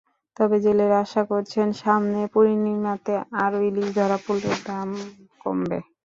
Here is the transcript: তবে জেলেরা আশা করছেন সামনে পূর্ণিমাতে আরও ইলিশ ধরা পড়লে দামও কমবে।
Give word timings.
তবে 0.37 0.57
জেলেরা 0.65 0.97
আশা 1.05 1.21
করছেন 1.31 1.67
সামনে 1.81 2.19
পূর্ণিমাতে 2.33 3.13
আরও 3.43 3.57
ইলিশ 3.69 3.87
ধরা 3.97 4.17
পড়লে 4.25 4.51
দামও 4.65 5.03
কমবে। 5.41 5.79